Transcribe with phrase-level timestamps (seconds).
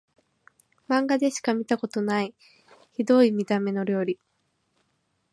[0.87, 2.33] マンガでしか見たことない
[2.93, 4.17] ヒドい見た目の料理